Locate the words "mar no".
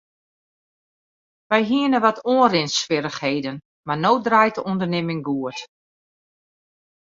3.85-4.13